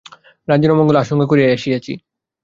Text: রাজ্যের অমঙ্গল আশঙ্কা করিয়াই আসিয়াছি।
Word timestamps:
রাজ্যের 0.47 0.73
অমঙ্গল 0.73 0.95
আশঙ্কা 0.99 1.25
করিয়াই 1.27 1.55
আসিয়াছি। 1.57 1.93